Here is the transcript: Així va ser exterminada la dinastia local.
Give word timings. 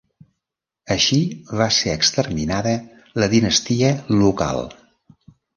Així 0.95 1.17
va 1.59 1.67
ser 1.75 1.93
exterminada 1.99 2.73
la 3.23 3.31
dinastia 3.37 3.93
local. 4.25 4.65